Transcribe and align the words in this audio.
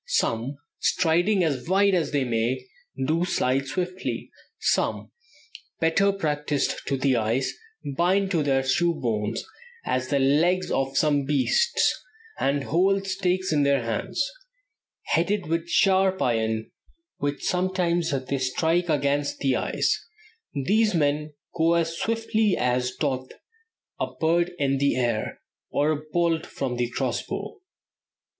Some, 0.07 0.57
striding 0.79 1.43
as 1.43 1.69
wide 1.69 1.93
as 1.93 2.09
they 2.09 2.23
may, 2.23 2.65
do 3.05 3.23
slide 3.23 3.67
swiftly; 3.67 4.31
some, 4.59 5.11
better 5.79 6.11
practiced 6.11 6.75
to 6.87 6.97
the 6.97 7.15
ice, 7.17 7.55
bind 7.95 8.31
to 8.31 8.41
their 8.41 8.63
shoes 8.63 8.99
bones, 8.99 9.43
as 9.85 10.07
the 10.07 10.17
legs 10.17 10.71
of 10.71 10.97
some 10.97 11.25
beasts, 11.25 12.03
and 12.39 12.63
hold 12.63 13.05
stakes 13.05 13.53
in 13.53 13.61
their 13.61 13.83
hands, 13.83 14.27
headed 15.03 15.45
with 15.45 15.69
sharp 15.69 16.19
iron, 16.19 16.71
which 17.17 17.43
sometimes 17.43 18.09
they 18.09 18.39
strike 18.39 18.89
against 18.89 19.37
the 19.37 19.55
ice; 19.55 20.03
these 20.65 20.95
men 20.95 21.33
go 21.55 21.75
as 21.75 21.95
swiftly 21.95 22.57
as 22.57 22.95
doth 22.95 23.29
a 23.99 24.07
bird 24.19 24.51
in 24.57 24.79
the 24.79 24.95
air, 24.95 25.41
or 25.69 25.91
a 25.91 26.01
bolt 26.11 26.47
from 26.47 26.79
a 26.79 26.89
cross 26.89 27.21
bow." 27.21 27.61